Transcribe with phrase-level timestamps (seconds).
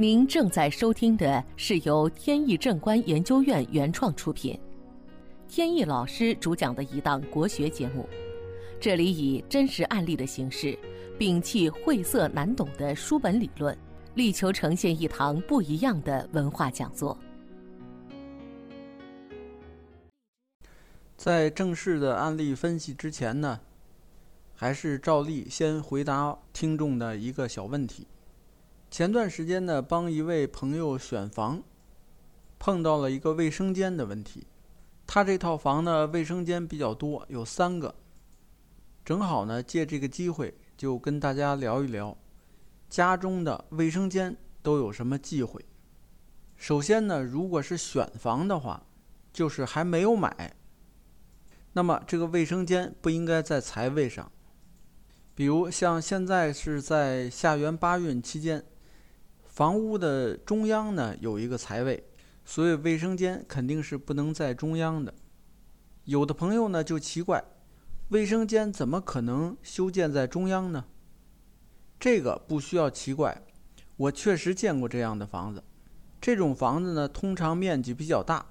[0.00, 4.56] 您正在收听的是由天意正观研究院原创出品，
[5.48, 8.08] 天意老师主讲的一档国学节目。
[8.80, 10.78] 这里以真实案例的形式，
[11.18, 13.76] 摒弃晦涩难懂的书本理论，
[14.14, 17.18] 力求呈现一堂不一样的文化讲座。
[21.16, 23.58] 在正式的案例分析之前呢，
[24.54, 28.06] 还是照例先回答听众的一个小问题。
[28.90, 31.62] 前段时间呢，帮一位朋友选房，
[32.58, 34.46] 碰到了一个卫生间的问题。
[35.06, 37.94] 他这套房呢，卫生间比较多，有三个。
[39.04, 42.16] 正好呢，借这个机会就跟大家聊一聊，
[42.88, 45.64] 家中的卫生间都有什么忌讳。
[46.56, 48.84] 首先呢，如果是选房的话，
[49.32, 50.56] 就是还没有买。
[51.74, 54.32] 那么这个卫生间不应该在财位上，
[55.34, 58.64] 比如像现在是在下元八运期间，
[59.58, 62.04] 房屋的中央呢有一个财位，
[62.44, 65.12] 所以卫生间肯定是不能在中央的。
[66.04, 67.42] 有的朋友呢就奇怪，
[68.10, 70.84] 卫生间怎么可能修建在中央呢？
[71.98, 73.42] 这个不需要奇怪，
[73.96, 75.64] 我确实见过这样的房子。
[76.20, 78.46] 这种房子呢通常面积比较大，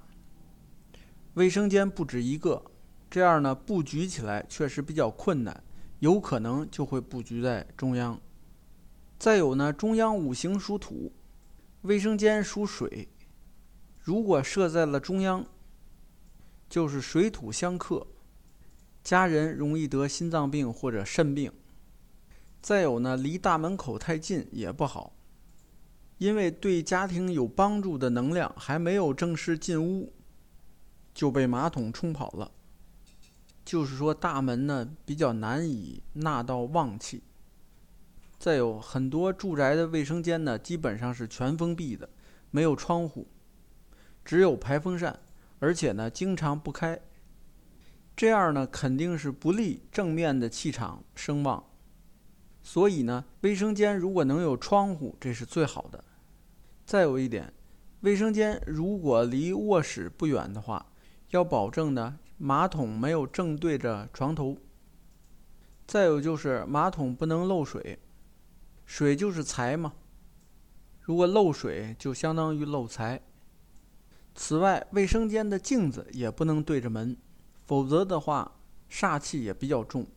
[1.36, 2.62] 卫生间不止一个。
[3.10, 5.64] 这样呢，布局起来确实比较困难，
[6.00, 8.20] 有可能就会布局在中央。
[9.20, 11.12] 再有呢，中央五行属土，
[11.82, 13.10] 卫生间属水，
[14.00, 15.46] 如果设在了中央，
[16.70, 18.06] 就是水土相克，
[19.04, 21.52] 家人容易得心脏病或者肾病。
[22.62, 25.14] 再有呢，离大门口太近也不好，
[26.20, 30.14] 因为对家庭有帮助的能量还没有正式进屋，
[31.14, 32.52] 就被马桶冲跑了。
[33.66, 37.24] 就是说，大门呢比较难以纳到旺气。
[38.48, 42.10] 再有很多住宅的卫生间呢，基本上是全封闭的，
[42.50, 43.28] 没有窗户，
[44.24, 45.20] 只有排风扇，
[45.60, 46.98] 而且呢经常不开。
[48.16, 51.62] 这样呢肯定是不利正面的气场声望。
[52.64, 56.02] 所以呢，卫生间如果能有窗户，这是最好的。
[56.86, 57.52] 再有一点，
[58.00, 60.86] 卫生间如果离卧室不远的话，
[61.32, 62.18] 要保证呢。
[62.38, 64.56] 马桶没有正对着床头。
[65.86, 68.00] 再有就是马桶不能漏水，
[68.88, 69.94] 水就是财嘛。
[71.02, 73.22] 如果漏水，就相当于漏财。
[74.34, 77.16] 此外，卫生间的镜子也不能对着门，
[77.66, 78.60] 否则的话
[78.90, 80.08] 煞气也比较重。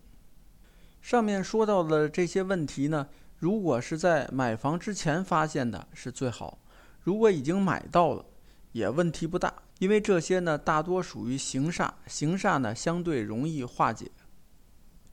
[1.02, 3.08] 上面说到的这些问题呢，
[3.38, 6.58] 如果是在买房之前发现的，是最好；
[7.00, 8.24] 如果已经买到了，
[8.72, 9.52] 也问题不大。
[9.80, 14.10] 因为这些呢，大多属于行煞，行煞呢相对容易化解。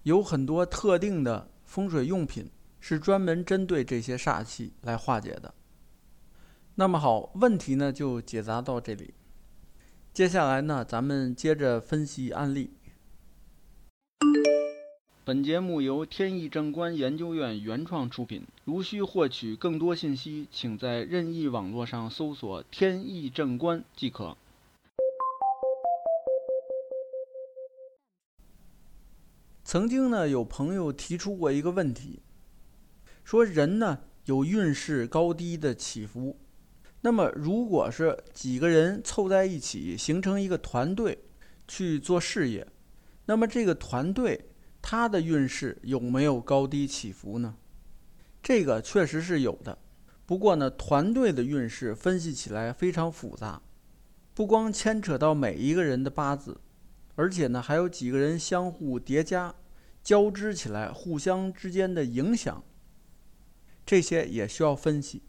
[0.03, 5.53] 有很多特定的风水用品是专门针对这些煞气来化解的。
[6.75, 9.13] 那么好，问题呢就解答到这里。
[10.13, 12.71] 接下来呢，咱们接着分析案例。
[15.23, 18.47] 本节目由天意正观研究院原创出品。
[18.63, 24.38] 如需获取更多信息，请在任意网络上搜索“天意正观”即可。
[29.65, 32.19] 曾经呢，有朋友提出过一个问题，
[33.27, 36.39] 说人呢有运势高低的起伏，
[37.01, 41.25] 那么如果是几个人凑在一起形成一个团队
[41.67, 42.65] 去做事业，
[43.25, 44.47] 那么这个团队
[44.81, 47.57] 他的运势有没有高低起伏呢？
[48.41, 49.77] 这个确实是有的，
[50.25, 53.61] 不过呢，团队的运势分析起来非常复杂，
[54.33, 56.61] 不光牵扯到每一个人的八字。
[57.15, 59.53] 而且呢，还有几个人相互叠加、
[60.01, 62.63] 交织起来，互相之间的影响，
[63.87, 65.23] 这些也需要分析。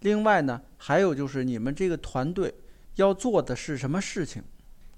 [0.00, 2.54] 另外呢，还有就是你们这个团队
[2.96, 4.44] 要做的是什么事情，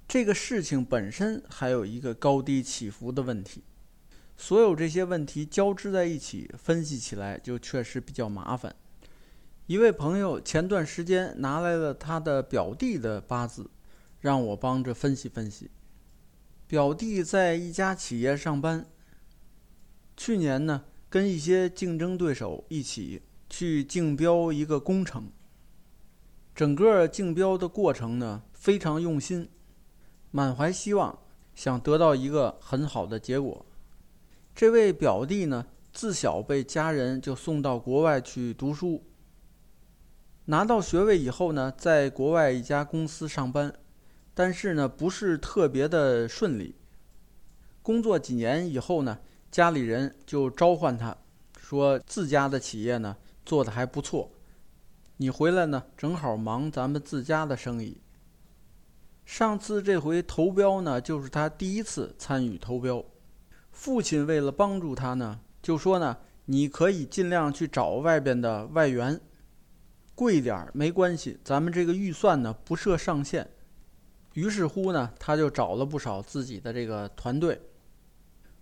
[0.09, 3.63] 这个事情本身还有一个高低起伏的问题。
[4.37, 8.75] 所有这些问题交织在一起，分析起来就确实比较麻烦。
[9.67, 13.71] 一位朋友前段时间拿来了他的表弟的八字，
[14.21, 15.71] 让我帮着分析分析。
[16.67, 18.85] 表弟在一家企业上班。
[20.17, 20.85] 去年呢，
[21.17, 25.33] 跟一些竞争对手一起去竞标一个工程。
[26.55, 29.49] 整个竞标的过程呢，非常用心，
[30.31, 31.19] 满怀希望，
[31.55, 33.65] 想得到一个很好的结果。
[34.55, 39.03] 这位表弟呢，自小被家人就送到国外去读书。
[40.45, 43.75] 拿到学位以后呢，在国外一家公司上班。
[44.35, 46.75] 但是呢，不是特别的顺利。
[47.81, 49.19] 工作几年以后呢，
[49.51, 51.17] 家里人就召唤他，
[51.59, 54.31] 说自家的企业呢做的还不错，
[55.17, 58.01] 你回来呢，正好忙咱们自家的生意。
[59.25, 63.05] 上次这回投标呢，就是他第一次参与投标。
[63.73, 69.21] 父亲为了帮助他呢，就说呢，你可以尽量去找外边的外援，
[70.15, 73.51] 贵点儿没关系，咱们这个预算呢不设上限。
[74.35, 77.61] 于是乎呢，他就找了不少自己的这个团队，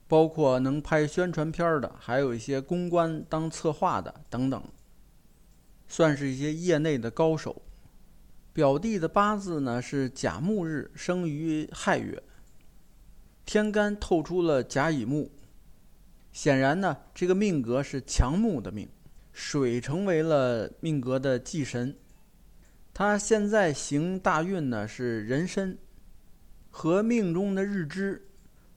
[0.07, 4.63] 包括能拍宣传片的，还有一些公关当策划的等等，
[5.89, 7.63] 算是一些业内的高手。
[8.53, 12.23] 表弟的八字呢是甲木日生于亥月，
[13.45, 15.33] 天干透出了甲乙木，
[16.33, 18.89] 显然呢这个命格是强木的命，
[19.33, 21.97] 水成为了命格的忌神。
[22.93, 25.77] 他现在行大运呢是壬申，
[26.71, 28.29] 和命中的日支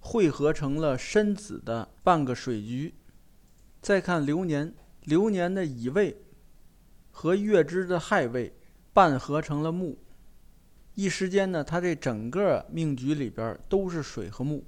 [0.10, 2.94] 汇合成了申子的半个水局。
[3.82, 4.74] 再看流年，
[5.04, 6.18] 流年的乙未
[7.12, 8.54] 和月支的亥未。
[8.94, 9.96] 半合成了木，
[10.96, 14.66] 一时间呢，他这整个命局里边都是水和木。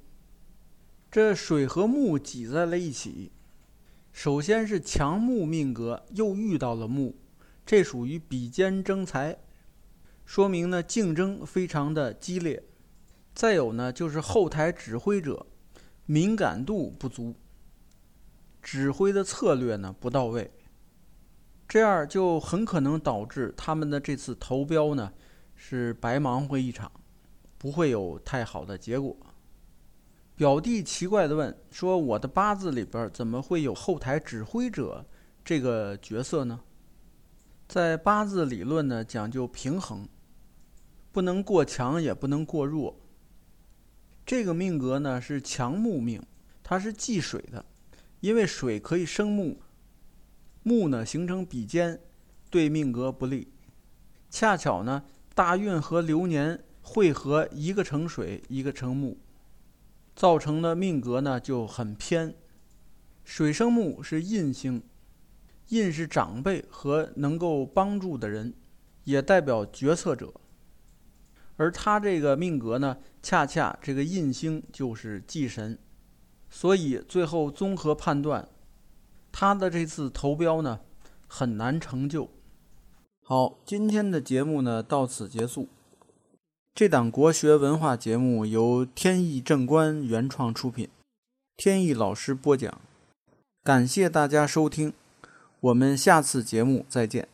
[1.09, 3.31] 这水和木挤在了一起，
[4.11, 7.15] 首先是强木命格，又遇到了木，
[7.65, 9.39] 这属于比肩争财，
[10.25, 12.61] 说明呢竞争非常的激烈。
[13.39, 15.45] 再有呢，就是后台指挥者
[16.05, 17.33] 敏感度不足，
[18.61, 20.51] 指挥的策略呢不到位。
[21.65, 25.13] 这样就很可能导致他们的这次投标呢
[25.55, 26.91] 是白忙活一场，
[27.57, 29.15] 不会有太好的结果。
[30.35, 35.05] 表弟奇怪地问：“说我的八字里边怎么会有后台指挥者
[35.45, 36.59] 这个角色呢？”
[37.69, 40.05] 在八字理论呢讲究平衡，
[41.13, 42.99] 不能过强也不能过弱。
[44.29, 46.21] 这个命格呢是强木命，
[46.61, 47.65] 它是忌水的，
[48.19, 49.59] 因为水可以生木。
[50.61, 51.99] 木呢形成比肩，
[52.51, 53.47] 对命格不利。
[54.29, 55.03] 恰巧呢，
[55.33, 59.17] 大运和流年汇合，一个成水，一个成木，
[60.15, 62.35] 造成的命格呢就很偏。
[63.23, 64.83] 水生木是印星，
[65.69, 68.53] 印是长辈和能够帮助的人，
[69.05, 70.31] 也代表决策者。
[71.59, 75.77] 而他这个命格呢，恰恰这个印星就是忌神，
[76.49, 78.47] 所以最后综合判断。
[79.29, 80.79] 他的这次投标呢，
[81.27, 82.29] 很难成就。
[83.21, 85.67] 好，今天的节目呢到此结束。
[86.73, 90.87] 这档国学文化节目由天意正观原创出品，
[91.57, 92.79] 天意老师播讲。
[93.63, 94.93] 感谢大家收听，
[95.59, 97.27] 我们下次节目再见。